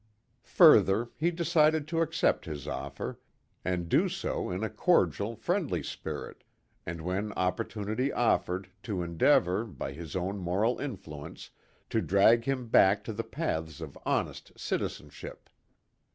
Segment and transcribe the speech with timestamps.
[0.57, 3.19] Further, he decided to accept his offer,
[3.63, 6.43] and do so in a cordial, friendly spirit,
[6.87, 11.51] and, when opportunity offered, to endeavor, by his own moral influence,
[11.91, 15.51] to drag him back to the paths of honest citizenship.